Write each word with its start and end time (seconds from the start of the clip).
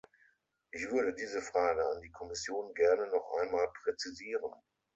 Ich 0.71 0.89
würde 0.89 1.13
diese 1.13 1.43
Frage 1.43 1.85
an 1.87 2.01
die 2.01 2.09
Kommission 2.09 2.73
gerne 2.73 3.07
noch 3.11 3.37
einmal 3.39 3.71
präzisieren. 3.83 4.51